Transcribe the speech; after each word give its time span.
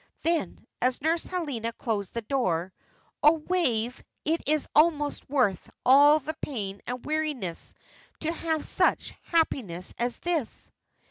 Then, 0.23 0.65
as 0.81 0.99
Nurse 1.03 1.25
Helena 1.27 1.73
closed 1.73 2.15
the 2.15 2.23
door, 2.23 2.73
"Oh, 3.21 3.33
Wave, 3.33 4.03
it 4.25 4.41
is 4.47 4.67
almost 4.75 5.29
worth 5.29 5.69
all 5.85 6.17
the 6.17 6.33
pain 6.41 6.81
and 6.87 7.05
weariness, 7.05 7.75
to 8.21 8.33
have 8.33 8.65
such 8.65 9.13
happiness 9.25 9.93
as 9.99 10.17
this!" 10.17 10.71